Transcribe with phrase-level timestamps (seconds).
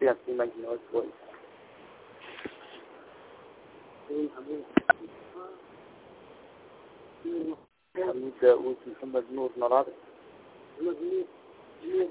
[0.00, 1.14] فيها في مجنون كويس
[7.96, 9.86] حميد داوود محمد نور مراد
[10.80, 10.96] محمد
[11.84, 12.08] نور